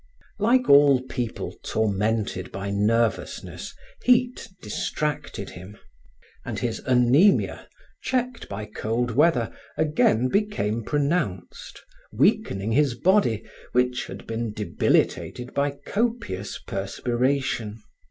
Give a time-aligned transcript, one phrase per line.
[0.39, 5.77] Like all people tormented by nervousness, heat distracted him.
[6.43, 7.67] And his anaemia,
[8.01, 15.69] checked by cold weather, again became pronounced, weakening his body which had been debilitated by
[15.85, 17.79] copious perspiration.